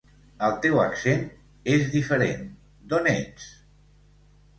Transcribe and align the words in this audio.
El 0.45 0.53
teu 0.61 0.77
accent 0.83 1.19
és 1.73 1.85
diferent, 1.97 2.41
d'on 2.95 3.11
ets? 3.13 3.47